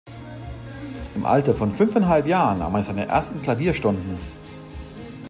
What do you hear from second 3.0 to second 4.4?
ersten Klavierstunden.